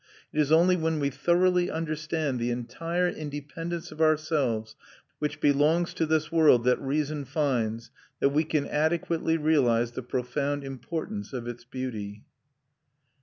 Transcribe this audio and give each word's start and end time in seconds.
It 0.33 0.39
is 0.41 0.51
only 0.51 0.75
when 0.75 0.99
we 0.99 1.11
thoroughly 1.11 1.69
understand 1.69 2.39
the 2.39 2.49
entire 2.49 3.07
independence 3.07 3.91
of 3.91 4.01
ourselves, 4.01 4.75
which 5.19 5.39
belongs 5.39 5.93
to 5.93 6.07
this 6.07 6.31
world 6.31 6.63
that 6.63 6.81
reason 6.81 7.23
finds, 7.23 7.91
that 8.19 8.29
we 8.29 8.43
can 8.43 8.65
adequately 8.65 9.37
realise 9.37 9.91
the 9.91 10.01
profound 10.01 10.63
importance 10.63 11.33
of 11.33 11.47
its 11.47 11.65
beauty." 11.65 12.23